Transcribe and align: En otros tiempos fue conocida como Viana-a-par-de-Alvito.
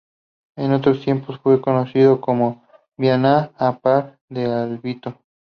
En 0.57 0.71
otros 0.73 0.99
tiempos 1.03 1.37
fue 1.39 1.61
conocida 1.61 2.19
como 2.19 2.63
Viana-a-par-de-Alvito. 2.97 5.15